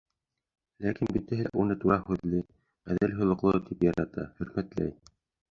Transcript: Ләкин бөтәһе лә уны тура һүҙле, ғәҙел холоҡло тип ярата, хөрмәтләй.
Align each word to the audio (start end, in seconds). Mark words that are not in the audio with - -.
Ләкин 0.85 1.11
бөтәһе 1.17 1.45
лә 1.47 1.51
уны 1.63 1.77
тура 1.83 1.97
һүҙле, 2.07 2.41
ғәҙел 2.93 3.15
холоҡло 3.21 3.55
тип 3.69 3.87
ярата, 3.91 4.27
хөрмәтләй. 4.41 4.99